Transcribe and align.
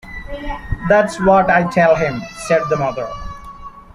“That’s 0.89 1.21
what 1.21 1.47
I 1.51 1.69
tell 1.69 1.95
him,” 1.95 2.21
said 2.47 2.63
the 2.71 2.75
mother. 2.75 3.07